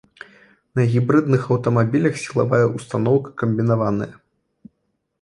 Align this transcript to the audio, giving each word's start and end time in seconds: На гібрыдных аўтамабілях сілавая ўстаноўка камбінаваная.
На 0.79 0.85
гібрыдных 0.93 1.41
аўтамабілях 1.57 2.13
сілавая 2.23 2.65
ўстаноўка 2.81 3.29
камбінаваная. 3.45 4.13